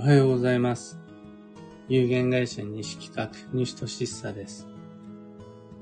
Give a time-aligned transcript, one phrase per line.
[0.00, 0.96] おはようございます。
[1.88, 4.68] 有限会社西企画、西俊久です。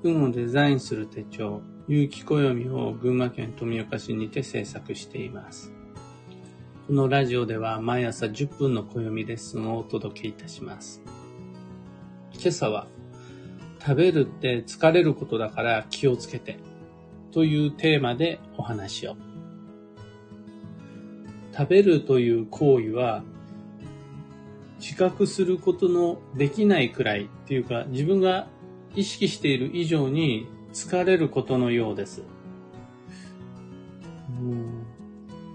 [0.02, 5.70] 運をデザインする手帳、有機暦を群馬県富岡市にて制作しています。
[6.86, 11.02] このラジオでは毎朝10分の暦レッスンをお届けいたします。
[12.32, 12.86] 今朝は、
[13.80, 16.58] 食べるって疲れることだから気をつけて
[17.32, 19.16] というテーマでお話を。
[21.54, 23.22] 食べるという行為は
[24.86, 28.46] 自覚することのできないくらいっていうか自分が
[28.94, 32.22] 意識している以上に疲れることのようです。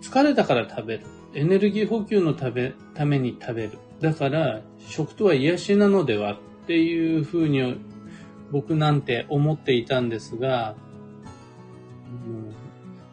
[0.01, 1.05] 疲れたから食べる。
[1.33, 3.77] エネルギー補給のためために食べる。
[4.01, 6.37] だから食とは癒しなのではっ
[6.67, 7.79] ていうふうに
[8.51, 10.75] 僕なんて思っていたんですが、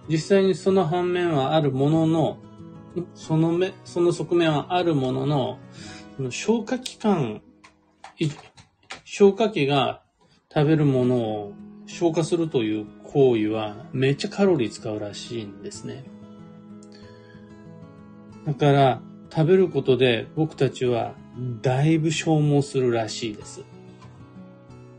[0.08, 2.38] 実際にその反面はあるものの、
[3.14, 5.58] その目、その側面はあるもの、の
[6.30, 7.42] 消化器官、
[9.04, 10.02] 消化器が
[10.52, 11.52] 食べるものを
[11.86, 16.04] 消化するという行為はめっちゃカロリー使うらしいんですね。
[18.46, 21.14] だから食べることで僕たちは
[21.62, 23.64] だいぶ消耗するらしいです。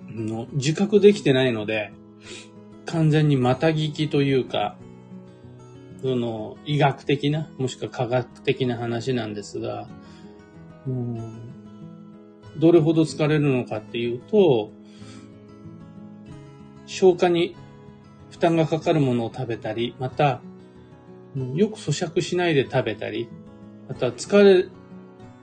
[0.09, 1.91] の自覚できてないので、
[2.85, 4.77] 完全にまた聞きというか、
[6.01, 9.87] その医学的な、もしくは科学的な話なんですが、
[12.57, 14.71] どれほど疲れるのかっていうと、
[16.85, 17.55] 消化に
[18.31, 20.41] 負担がかかるものを食べたり、また、
[21.53, 23.29] よく咀嚼しないで食べたり、
[23.87, 24.67] また疲れ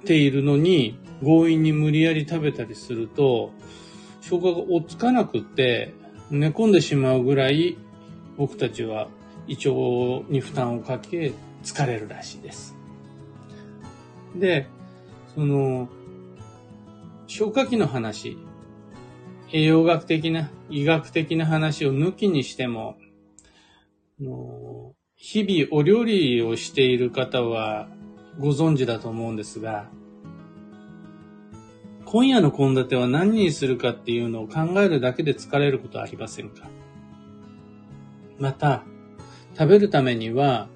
[0.04, 3.52] ているのに強引に無理やり食べたりすると、
[4.20, 5.94] 消化が追っつかなくって
[6.30, 7.78] 寝込んでしまうぐらい
[8.36, 9.08] 僕たちは
[9.46, 9.70] 胃腸
[10.28, 12.74] に負担をかけ疲れるらしいです。
[14.34, 14.66] で、
[15.36, 15.88] その、
[17.26, 18.38] 消化器の話、
[19.52, 22.96] 栄養学的な、医学的な話を抜きにしても、
[25.14, 27.86] 日々お料理をしている方は
[28.38, 29.90] ご存知だと思うんですが、
[32.06, 36.70] 今夜の献立は何にするかっていうのを考えるだけで疲れることはありませんか？
[38.38, 38.84] また、
[39.58, 40.68] 食べるためには、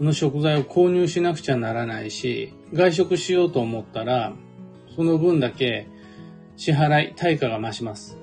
[0.00, 4.34] の食材を購入しなくちゃならないし、外食しようと思ったら、
[4.94, 5.88] その分だけ
[6.56, 8.18] 支払い、対価が増します。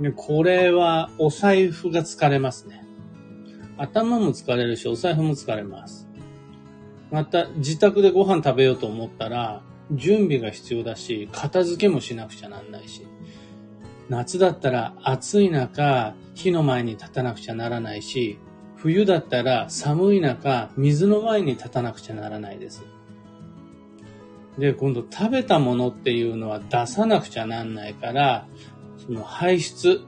[0.00, 2.84] でこれはお財布が疲れますね。
[3.76, 6.08] 頭も疲れるし、お財布も疲れます。
[7.10, 9.62] また、自宅でご飯食べようと思ったら、
[9.92, 13.06] 準備が必要だし、片付けもしなくちゃなんないし、
[14.08, 18.38] 夏だったら暑い中、火の前に立たなくちゃならないし、
[18.78, 22.84] 冬だったら寒い中、水の前に立たなくちゃならないです。
[24.56, 28.46] で、今度食べたものっていうのは出さなくちゃなんないから、
[28.96, 30.00] その排出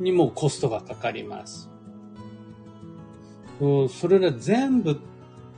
[0.00, 1.70] にもコストがかかります。
[3.58, 4.96] そうそれら全部っ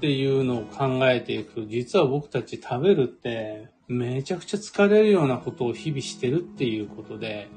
[0.01, 7.49] ていうのを考えていくと、実は僕たち食べるってめちゃくちゃ疲れるようなことを日々してるっていうことで、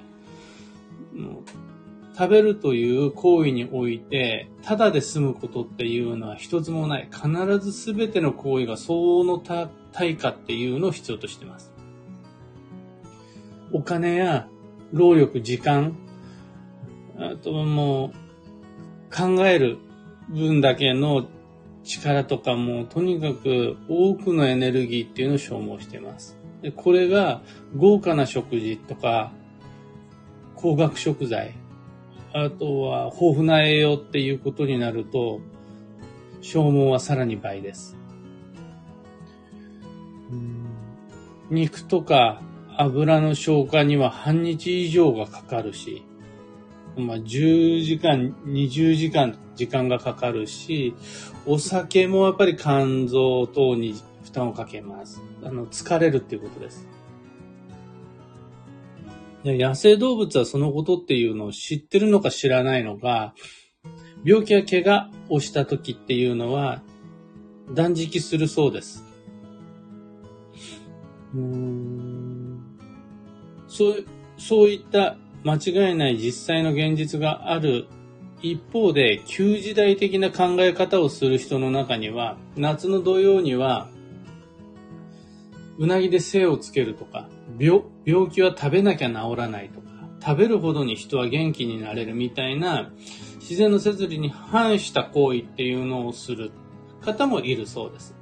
[2.16, 7.10] 食べるという行為において、ただで済むことっていうのは一つもない。
[7.12, 7.28] 必
[7.60, 9.40] ず全ての行為が相応の
[9.92, 11.74] 対価っていうのを必要としています。
[13.72, 14.48] お金や
[14.92, 15.98] 労力、時間、
[17.18, 19.78] あともう考える
[20.30, 21.28] 分だけの
[21.84, 26.38] 力とかもとにかく多くのエネルギーっていうのを消耗しています。
[26.62, 27.42] でこれが
[27.76, 29.32] 豪華な食事とか
[30.56, 31.56] 高額食材、
[32.34, 35.40] あとは豊富な栄養っていうことになると
[36.42, 37.96] 消耗はさらに倍です。
[41.50, 42.42] 肉とか
[42.78, 46.04] 油の消化には半日以上がかかるし、
[46.98, 50.96] まあ、10時間、20時間時間がかかるし、
[51.46, 55.22] お酒もやっぱり肝臓等に負担をかけます。
[55.44, 56.88] あの、疲れるっていうことです。
[59.44, 63.34] 野生動物はそのことっていうのを知ってるのか知らないのか、
[64.24, 66.82] 病気や怪我をした時っていうのは
[67.74, 69.04] 断食するそうです。
[71.34, 72.24] うーん
[73.68, 74.06] そう、
[74.38, 77.88] そういった間違いない実際の現実がある
[78.42, 83.90] 一方で、旧時代的な考え方をする人の中には、夏の土曜には、
[85.78, 89.88] うなぎで精をつけるとか、病、病気は食べなきゃ治らないとか、
[90.26, 92.92] 食べるほどに人は元気になれるみたいな、
[93.40, 96.52] 自然の摂理に反した行為っていうのをする
[97.02, 98.16] 方もいるそうです。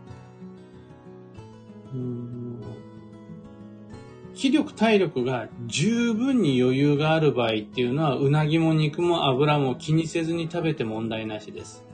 [4.34, 11.86] 気力、体力が十分に余裕がある場合っていうのは、うなぎも肉も油も気にせずに食べて問題なしです。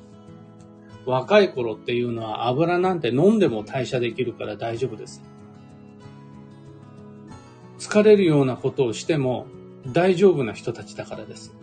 [1.06, 5.24] 若い頃っていうのは油なんて飲んでも代謝できるから大丈夫です。
[7.88, 9.48] 疲れるようなことをしても
[9.88, 11.56] 大丈夫な人たちだからです。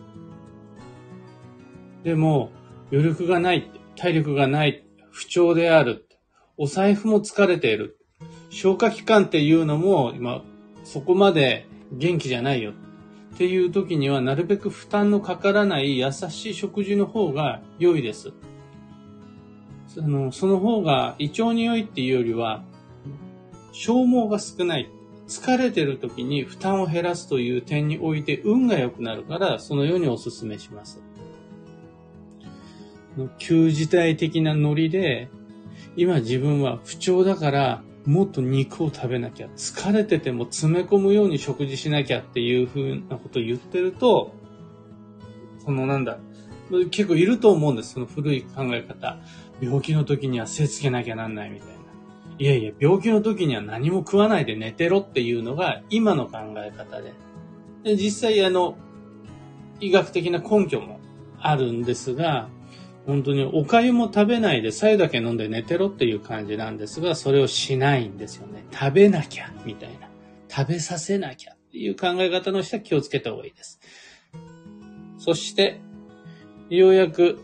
[2.03, 2.49] でも、
[2.91, 6.07] 余力がない、体力がない、不調である、
[6.57, 7.99] お財布も疲れている、
[8.49, 10.43] 消化器官っていうのも今
[10.83, 18.31] そこまで元気じゃないよっていう時にはなるべく負担のかからない優しい食事の方が良いです。
[19.87, 22.63] そのその方が胃腸に良いっていうよりは
[23.73, 24.89] 消耗が少ない。
[25.27, 31.01] 疲れてる時に負担を減らすという点において運が良くなるからそのようにお勧めします。
[33.37, 35.29] 旧時代的なノリで
[35.95, 44.33] 今自分は不調だからもっと肉を食べなきゃ、疲れてても詰め込むように食事しなきゃっていう風なことを言ってると、
[45.63, 46.19] そのなんだ、
[46.91, 49.17] 結構いると思うんです、その古い考え方。
[49.59, 51.84] 病気の時には背つけなきゃなんないみたいな。
[52.37, 57.13] いやいや、病気の時には何も食わないで寝てろっていうのが今の考え方で。
[57.83, 58.77] で実際あの、
[59.79, 60.99] 医学的な根拠も
[61.39, 62.49] あるんですが、
[63.05, 68.65] 本当にお粥も食べないで白湯だけ飲んで寝てろっていう感じなんですが、それをしないんですよね。
[68.71, 70.09] 食べなきゃ、みたいな。
[70.49, 73.79] 食べさせなきゃっていう考え方の人は気をつけた方がいいです。
[75.17, 75.79] そして、
[76.69, 77.39] ようやく、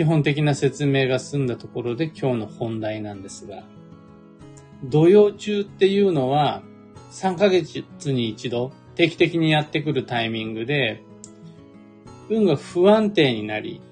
[0.00, 3.64] 基本的な説明が済んだところで今日の本題なんですが、
[4.82, 6.62] 土曜中っていうのは
[7.12, 11.02] 3ヶ月に一度定期的にやってくるタイミングで
[12.30, 13.82] 運が不安定になり、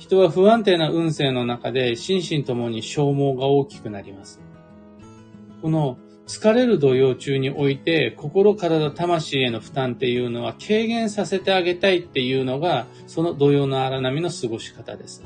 [0.00, 4.40] 人は不安定な運勢の中で心身ともに消耗が大きくなります。
[5.62, 5.96] この
[6.30, 15.24] 疲れる土曜中において心、体、魂への負担っていうのは軽減させてあげたいっていうのがその土曜の荒波の過ごし方です。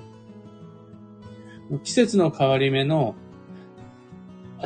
[1.83, 3.17] 季節の変わり目の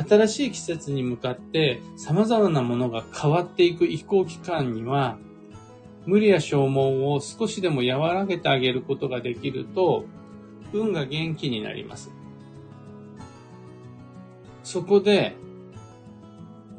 [0.07, 5.17] 新しい季節に向かって様々なものが変わっていく移行期間には
[6.05, 10.05] 無理や消耗を少しでも和らげてあげることができると、
[10.71, 12.11] 運が元気になります。
[14.63, 15.35] そこで、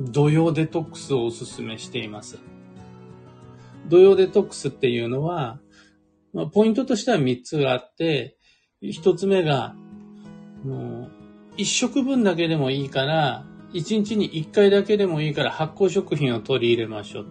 [0.01, 2.39] 土曜デトックスをお勧めしています。
[3.89, 5.61] 土曜デトックスっていうのは、
[6.33, 8.39] まあ、ポイントとしては3つがあって、
[8.83, 9.75] 1つ目が、
[10.65, 11.11] も
[11.55, 13.45] う1食分だけでもいいから、
[13.75, 17.27] 1日に1回だけでもいいから発酵食品を取り入れましょう。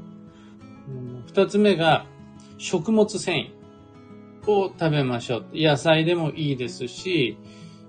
[1.27, 2.05] 二つ目が、
[2.57, 3.51] 食物繊
[4.45, 5.45] 維を食べましょう。
[5.53, 7.37] 野菜でもいいですし、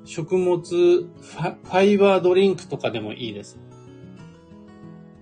[0.05, 3.59] 食物ファイバードリンクとかでもいいです。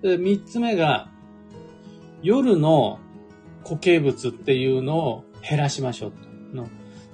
[0.01, 1.09] で三つ目が、
[2.21, 2.99] 夜の
[3.63, 6.11] 固形物っていうのを減らしましょ
[6.53, 6.67] うの。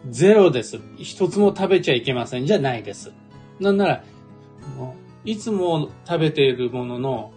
[0.09, 0.79] ゼロです。
[0.97, 2.45] 一つも食べちゃいけません。
[2.45, 3.11] じゃないです。
[3.59, 4.03] なんなら、
[5.23, 7.33] いつも食べているものの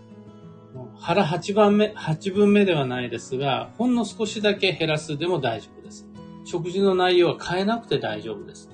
[0.97, 6.06] 腹8番目、8分目ではないですが、ほんの少しだけ減らすでも大丈夫です。
[6.45, 8.71] 食事の内容は変えなくて大丈夫です。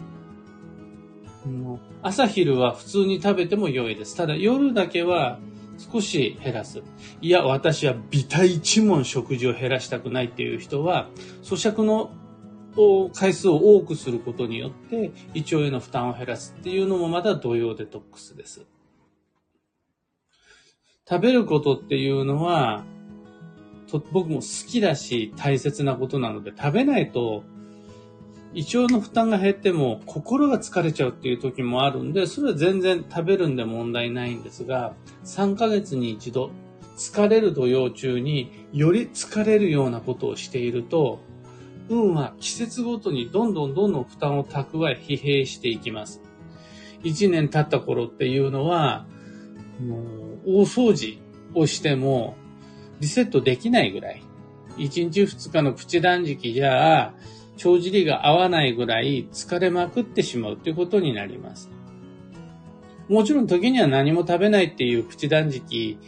[2.03, 4.17] 朝昼は普通に食べても良いです。
[4.17, 5.39] ただ夜だけは
[5.79, 6.83] 少し減らす。
[7.21, 11.09] いや、私は微体一問食事を減らしたくないっていう人は、
[11.43, 12.11] 咀嚼の
[13.15, 18.67] 回数を多くすることによって胃腸への負担を減らすっていうのもまた同様デトックスです。
[21.09, 22.85] 食べることっていうのは、
[24.11, 27.45] 僕も好きだし大切なことなので、食べないと
[28.55, 34.95] 胃腸の負担が減っても心が疲れちゃうっていう時もあるんで、それは全然食べるんで問題ないんですが、
[35.25, 36.51] 3ヶ月に一度
[36.97, 41.19] 疲れる土曜中により疲れるようなことをしていると、
[41.89, 46.23] 運は季節ごとにどんどんどんどん負担を蓄え疲弊していきます。
[47.03, 49.07] 1年経った頃っていうのは、
[49.85, 49.99] も
[50.47, 51.19] う大掃除
[51.55, 52.37] をしても
[53.01, 54.23] リセットできないぐらい。
[54.77, 57.15] 1日2日のプチ断食じゃあ、
[57.57, 61.71] 帳尻が合わないぐらい疲れまくってしまうということになります。
[63.09, 65.99] もちろん時には何も食べないっていうプチ断食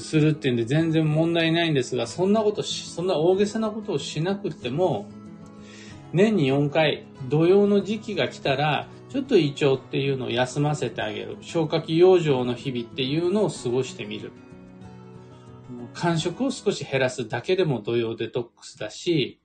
[0.00, 5.08] するっていうんで全然問題ないんですが、そんなことし、そんな大げさなことをしなくても、
[6.12, 11.36] 年に4回、土曜の時期が来たら、ちょっと胃腸っていうのを休ませてあげる。
[11.40, 14.32] 消化器養生の日々っていうのを過ごしてみる。
[15.94, 19.40] 間食を少し減らすだけでも土曜デトックスだし、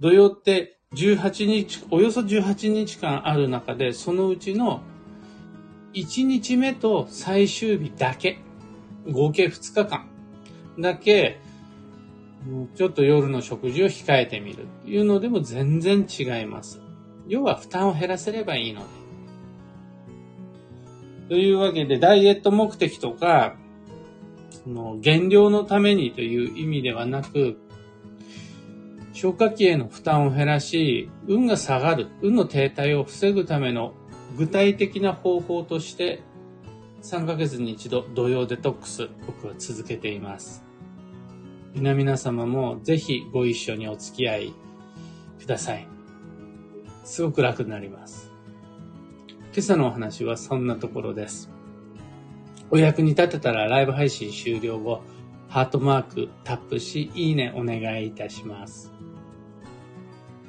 [0.00, 4.80] 土曜って18日、およそ18日間ある中で、そのうちの
[5.92, 8.38] 1日目と最終日だけ、
[9.10, 10.08] 合計2日間
[10.78, 11.38] だけ、
[12.74, 16.80] ちょっと夜の食事を控えてみるっていうのでも全然違います。
[17.28, 18.86] 要は負担を減らせればいいので。
[21.28, 23.54] というわけで、ダイエット目的とか、
[24.64, 27.58] その減量のためにという意味ではなく、
[29.20, 33.92] 消化器への負担を減らし、運が下がる、運の停滞を防ぐための
[34.38, 36.22] 具体的な方法として、
[37.02, 40.64] 3ヶ月に一度土曜デトックス、僕は続けています。
[41.74, 44.54] 皆々様もぜひご一緒にお付き合い
[45.38, 45.86] ください。
[47.04, 48.32] すごく楽になります。
[49.52, 51.50] 今朝のお話はそんなところです。
[52.70, 55.02] お役に立てたらライブ配信終了後、
[55.50, 58.99] ハートマークタップし、いいねお願いいたします。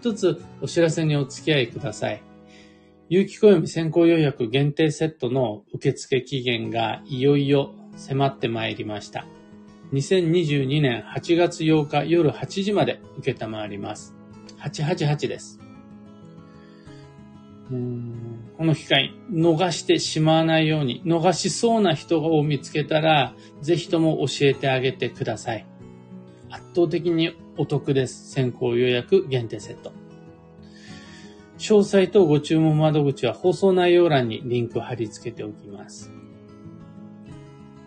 [0.01, 2.23] 一つお知らせにお付き合いください。
[3.07, 9.27] 有機暦先行予約限定セットの受付期限がいよいよ迫ってまいりました。
[9.93, 14.15] 2022年8月8日夜8時まで受けたまわります。
[14.57, 15.59] 888です。
[17.69, 25.65] この機会、逃してしまわないように、逃しそうな人を見つけたら、ぜひとも教えてあげてください。
[26.49, 28.31] 圧倒的にお得です。
[28.31, 29.91] 先行予約限定セット。
[31.57, 36.11] 詳細とご注文窓口は放送内容欄にリンク貼り付けておきます。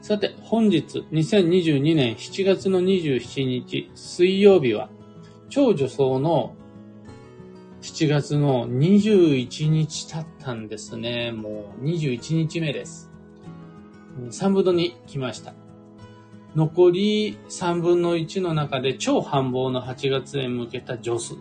[0.00, 4.90] さて、本日2022年7月の27日水曜日は、
[5.49, 6.54] 超女装の
[7.80, 11.33] 7月の21日経ったんですね。
[11.33, 13.11] もう21日目です。
[14.30, 15.54] 3分の2来ました。
[16.54, 21.37] 残り3分の1の中で超繁忙の8月へ向けた助走、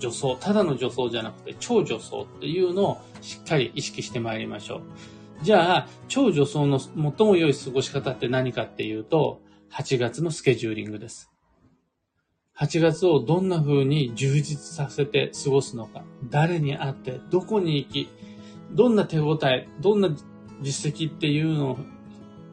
[0.00, 4.82] 助走、ただの助走じゃなくて超助走っていうのをしっかり意識してまいりましょう。
[5.42, 6.94] じゃあ、超助走の最
[7.26, 9.40] も良い過ごし方って何かっていうと、
[9.72, 11.30] 8月のスケジューリングです。
[12.58, 18.08] 8月をどんな風に充実させて過ごすのか、誰に会って、どこに行き、
[18.72, 20.10] どんな手応え、どんな
[20.60, 21.78] 実績っていうのを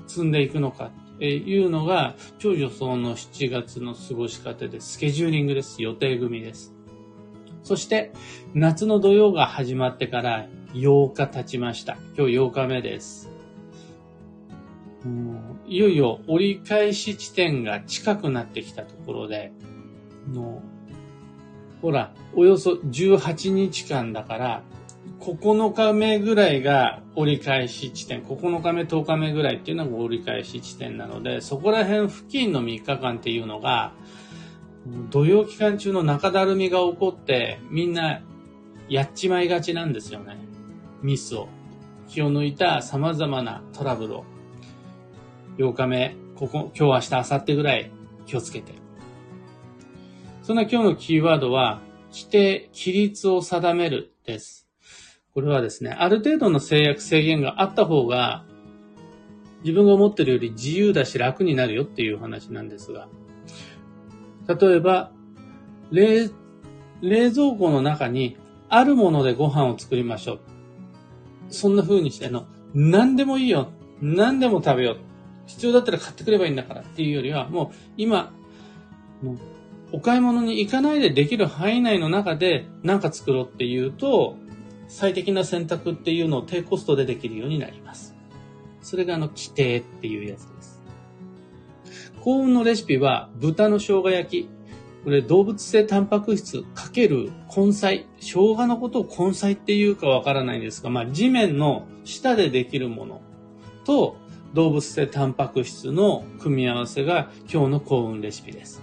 [0.08, 5.82] 積んでいくのかえーいうのが、超女装の7月の過ごし方でスケジューリングです。
[5.82, 6.74] 予定組です。
[7.64, 8.12] そして、
[8.54, 11.98] 夏の土曜が始まってから8日経ちました。
[12.18, 13.30] 今日8日目です。
[15.68, 19.52] いよいよ折り返し地点が近くなってきたところで、
[20.34, 20.62] の
[21.82, 24.64] ほら、およそ18日間だから、
[25.20, 33.92] 9日目ぐらいが折り返し地点、9日目、10日目ぐらいっていうのが折り返し地点なので、そこら辺付近の3日間っていうのが、
[35.12, 38.22] 土曜期間中の中だるみが起こって、みんな
[38.88, 40.38] やっちまいがちなんですよね。
[41.02, 41.48] ミスを。
[42.08, 44.26] 気を抜いた様々なトラブルを。
[45.58, 47.92] 8日目、ここ、今日、明日、明後日ぐらい
[48.26, 48.74] 気をつけて。
[50.42, 54.69] そんな今日のキーワードは、規定、規律を定めるです。
[55.34, 58.46] これはですね、ある程度の制約制限があった方が、
[59.64, 63.08] 自分が思ってるより自由だし楽になるよっていう話なんですが、
[64.48, 65.12] 例えば、
[65.92, 66.30] 冷、
[67.02, 68.38] 冷蔵庫の中に
[68.70, 70.40] あるものでご飯を作りましょう。
[71.50, 73.70] そんな風にしての、何でもいいよ。
[74.02, 74.98] 何でも食べよう。
[75.46, 78.32] 必要だったら買ってくればいいんだからっていうよりは、もう今、
[79.22, 79.38] もう
[79.92, 84.38] お買い物に行かないでできる範囲内の中で何か作ろうっていうと、
[84.90, 88.16] 最適な選択っていうのを低コストでできるようになります。
[88.82, 90.82] それがあの、規定っていうやつです。
[92.20, 94.50] 幸運のレシピは豚の生姜焼き。
[95.04, 98.08] これ動物性タンパク質かける根菜。
[98.20, 103.22] 生姜のことを根菜っていうかわからないんですが、まあ地面の下でできるもの
[103.86, 104.18] と
[104.54, 108.82] 動物性タンパク質の組み合わせが今日の幸運レシピです。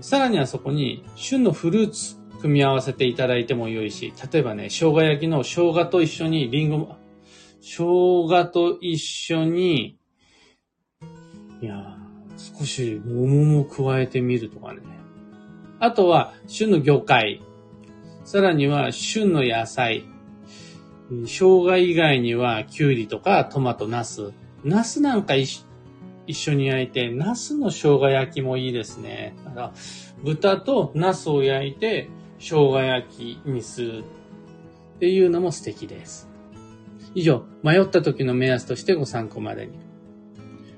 [0.00, 6.96] さらにはそこに旬のフルーツ組み合わせていただいても良いし、例えばね、生姜焼きの生姜と一緒にリンゴ、
[7.60, 9.98] 生姜と一緒に、
[11.60, 11.96] いや
[12.36, 14.80] 少し桃も加えてみるとかね。
[15.80, 17.42] あとは、旬の魚介。
[18.24, 20.04] さらには、旬の野菜。
[21.10, 24.32] 生姜以外には、きゅうりとかトマト、ナス。
[24.64, 25.64] ナスなんか一
[26.28, 29.34] 緒に焼いて、ナスの生姜焼きもいいですね。
[29.44, 29.72] だから
[30.24, 34.04] 豚とナスを焼いて、生姜焼きにする
[34.96, 36.28] っていうのも素敵です。
[37.14, 39.78] 以上、迷った時の目安としてご参考までに。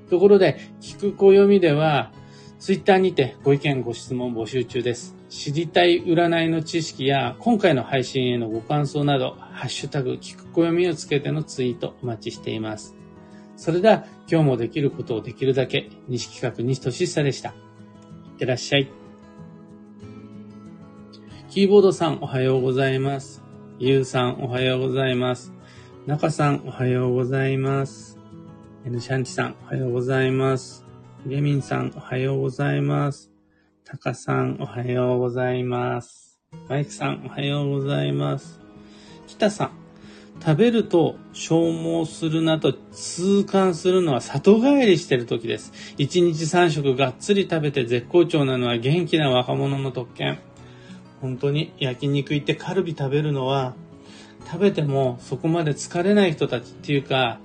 [0.09, 2.13] ところで、聞く暦では、
[2.59, 5.17] ツイッターにてご意見ご質問募集中です。
[5.29, 12.97] 知りたい占いの知識や今回の配信へのご感想など、ハッシュタグ、聞く暦をつけてのツイートお待ちしています。
[13.57, 17.51] それでは今日もできることをできるだけ、西企画西俊久でした。
[17.51, 17.53] い
[18.35, 18.98] ってらっしゃい。
[21.51, 23.43] キーボードさんおはようございます。
[23.79, 25.55] ゆうさんおはようございます。
[26.07, 28.19] 中さんおはようございます。
[28.85, 30.85] エヌシャンチさんおはようございます。
[31.25, 33.31] ゲミンさんおはようございます。
[33.83, 36.39] タカさん、おはようございます。
[36.69, 38.61] マイクさん、おはようございます。
[39.27, 39.71] 北さん、
[40.45, 45.73] 食べると消耗するなと痛感するのは里帰りしてる時です。
[45.97, 50.41] 1日3食がっつり食べて絶好調なのは元気な若者の特権。
[51.21, 53.75] 本当に焼肉行ってカルビ食べるのは
[54.47, 57.39] 食べてもそこまで疲れない人たちっていうか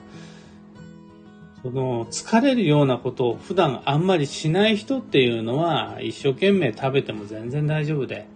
[1.62, 8.28] その疲れるようなことを普段あんまりしない人っていうのは一生懸命食べても全然大丈夫で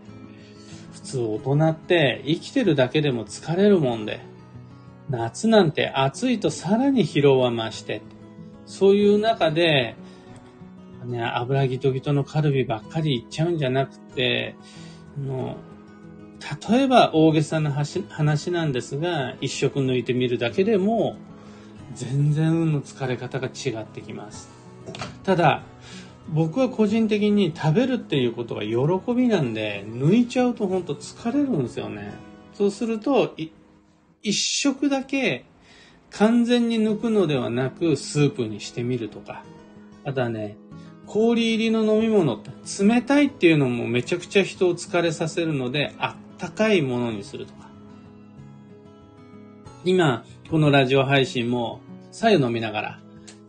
[0.93, 4.21] 普通大人って生きてるだけでも疲れるもんで
[5.09, 8.01] 夏なんて暑いとさらに疲労は増して
[8.65, 9.95] そういう中で
[11.07, 14.55] ね、油ギトギトのカルビばっかりいっちゃうんじゃなくて、
[15.25, 15.57] の
[16.69, 21.17] 例えば大げさな話なんですが、一食抜いてみるだけでも、
[21.93, 24.49] 全然運の疲れ方が違ってきます。
[25.23, 25.63] ただ、
[26.29, 32.13] 僕は個人的に食べるっていうことが喜びなんで、抜いちゃうと本当疲れるんですよね。
[32.53, 33.35] そうすると、
[34.21, 35.45] 一食だけ
[36.11, 39.43] 完全に抜くのではなくスープにしてみるとか。
[40.03, 40.55] あとはね、
[41.07, 42.51] 氷入りの飲み物って
[42.83, 47.69] 冷たいっていうのもめちゃくちゃ人を疲れさせるので、あったかいものにするとか。
[49.85, 51.79] 今、このラジオ配信も
[52.11, 52.99] 左右飲みながら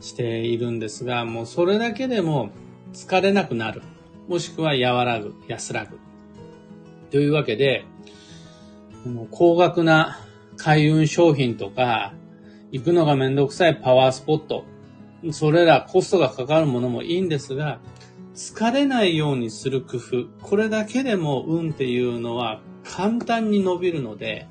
[0.00, 2.50] しているんですが、もうそれだけでも
[2.92, 3.82] 疲れなくなる。
[4.28, 5.98] もしくは和らぐ、安らぐ。
[7.10, 7.84] というわけで、
[9.30, 10.20] 高額な
[10.56, 12.12] 開運商品とか、
[12.70, 14.64] 行くのがめんどくさいパワースポット、
[15.33, 17.81] それらコストがかかるものもいいんですが、
[18.35, 24.47] 疲れないようにする工夫、これだけでも運っていうのは簡単に伸びるので、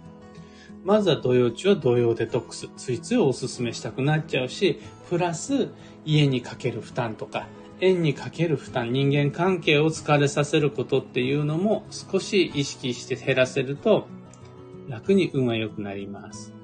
[0.84, 2.70] まずは土曜中は土曜デトックス。
[2.78, 5.70] ついついおすすめしたくなっちゃうし、プラス
[6.06, 7.48] 家にかける負担とか、
[7.80, 14.08] 縁にかける負担、人間関係を疲れさせることっていうのも少し意識して減らせると
[14.88, 16.57] 楽に運は良くなります。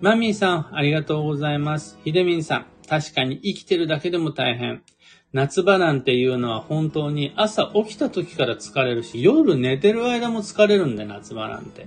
[0.00, 1.98] マミーさん、ありがとうございます。
[2.04, 4.82] ヒデミンさん、確かに生きてるだけでも大変。
[5.32, 11.86] 夏場なんていうのは本当に朝起きた時から疲れるし、夜寝てる間も疲れるんで、夏場なんて。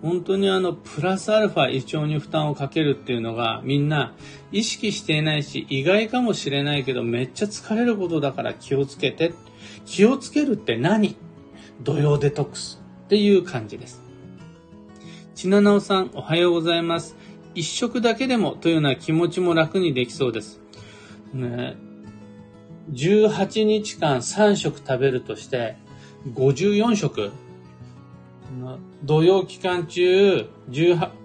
[0.00, 4.14] 本当にあの、プラスアルファ胃腸に負担をかけるっていうのがみんな
[4.50, 9.34] 意識していないし、意外かもしれないけど、めっちゃ疲れることだから気をつけて。
[9.84, 11.16] 気をつけるって何？
[11.82, 14.02] 土曜デトックスっていう感じです。
[15.34, 17.16] ちななおさん、おはようございます。
[17.54, 20.60] 一食だけでもというような気持ちも楽にできそうです。
[21.34, 21.76] ね、
[22.92, 25.76] 18日間3食食べるとして、
[26.34, 27.30] 54食
[29.04, 30.48] 土曜期間中、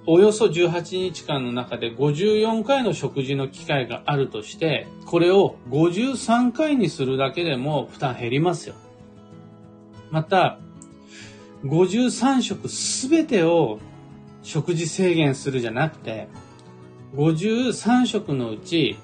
[0.05, 8.75] およそ18日間の中で54回の食事の機会があるとして、これを53回にするだけでも負担減りますよ。
[10.11, 10.59] また、
[11.63, 13.79] 53食すべてを
[14.45, 16.27] 食事制限するじゃなくて、
[17.15, 18.97] 53食のうち、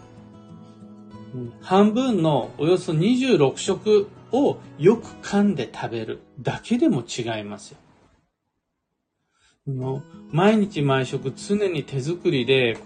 [1.62, 7.78] 半分のおよそ26食をよく噛んで食べるだけでも違いますよ。
[10.32, 12.78] 毎日毎食常に手作りで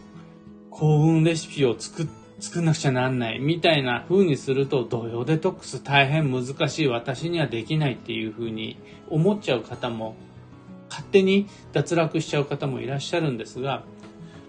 [0.70, 2.08] 幸運レシピを作
[2.40, 8.78] 作んなくちゃなんないみたいな風にすると土曜デトックス大変難しい私にはできないっていう風に
[9.10, 10.16] 思っちゃう方も
[11.16, 13.84] 手に脱落しちゃう方もいらっしゃるんですが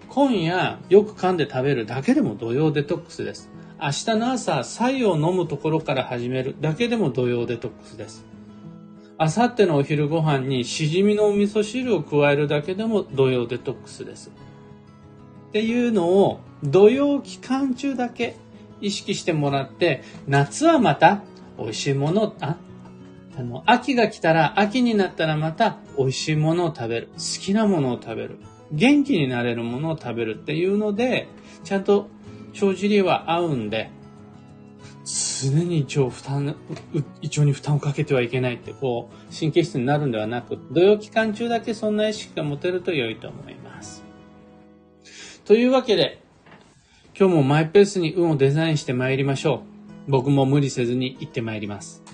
[0.09, 3.49] 今夜よく噛んで食べるだけでも土曜デトックスです。
[3.79, 8.25] 明日の朝、白湯を飲むところから始めるだけでも土曜デトックスです。
[9.19, 14.31] あさってのお昼ご飯にしじみのお味噌汁を加えるだけでも土曜デトックスです。
[15.49, 18.37] っていうのを土曜期間中だけ
[18.81, 21.21] 意識してもらって、夏はまた
[21.59, 22.57] 美味しいもの、あ、
[23.37, 27.09] あの、秋が来たら、秋になったらまた美味しいものを食べる。
[27.13, 28.39] 好きなものを食べる。
[28.71, 31.27] 元気になれるものを食べるっていうので、
[31.63, 32.09] ちゃんと
[32.53, 33.91] 帳尻は合うんで、
[35.05, 36.55] 常に胃腸負担、
[37.21, 44.03] 胃腸に負担をかけてはいけないって、こう、神経質になるんではなく、土曜期間中だけそんな意識が持てると良いと思います。
[45.45, 46.23] というわけで、
[47.17, 49.63] 今日もマイペースに運をデザインして参りましょ
[50.07, 50.11] う。
[50.11, 52.06] 僕も無理せずに行って参ります。